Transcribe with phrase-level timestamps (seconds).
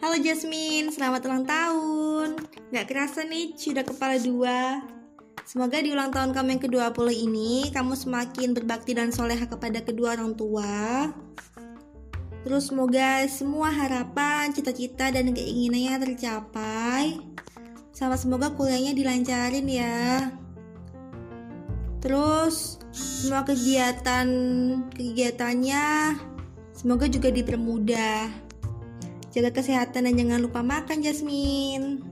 [0.00, 2.28] Halo Jasmine, selamat ulang tahun.
[2.72, 4.80] Gak kerasa nih, sudah kepala dua.
[5.44, 10.16] Semoga di ulang tahun kamu yang ke-20 ini, kamu semakin berbakti dan soleha kepada kedua
[10.16, 11.12] orang tua.
[12.44, 17.20] Terus semoga semua harapan, cita-cita, dan keinginannya tercapai.
[17.92, 20.32] Sama semoga kuliahnya dilancarin ya.
[22.00, 24.28] Terus semua kegiatan
[24.92, 26.16] kegiatannya
[26.76, 28.44] semoga juga dipermudah.
[29.34, 32.06] Jaga kesehatan dan jangan lupa makan Jasmine.